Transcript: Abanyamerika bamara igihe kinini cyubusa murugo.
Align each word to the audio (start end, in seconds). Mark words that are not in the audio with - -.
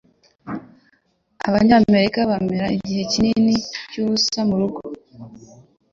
Abanyamerika 1.47 2.19
bamara 2.29 2.67
igihe 2.77 3.01
kinini 3.11 3.53
cyubusa 3.91 4.39
murugo. 4.49 4.79